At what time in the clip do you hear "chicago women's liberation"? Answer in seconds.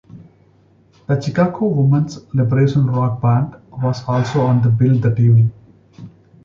1.21-2.87